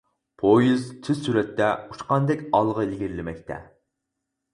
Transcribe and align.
پويىز 0.43 0.85
تېز 1.07 1.19
سۈرئەتتە 1.27 1.67
ئۇچقاندەك 1.91 2.41
ئالغا 2.61 2.87
ئىلگىرىلىمەكتە. 2.87 3.59